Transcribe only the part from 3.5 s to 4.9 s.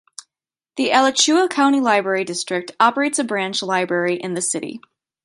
library in the city.